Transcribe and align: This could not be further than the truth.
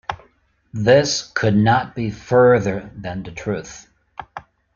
This 0.73 1.31
could 1.35 1.55
not 1.55 1.93
be 1.93 2.09
further 2.09 2.89
than 2.95 3.21
the 3.21 3.29
truth. 3.29 3.87